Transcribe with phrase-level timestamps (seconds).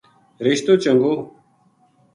[0.45, 1.31] رشتو چنگو